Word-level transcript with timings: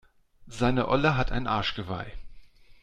Seine 0.47 0.87
Olle 0.87 1.15
hat 1.15 1.31
ein 1.31 1.45
Arschgeweih. 1.45 2.11